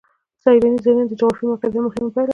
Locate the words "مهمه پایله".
1.87-2.25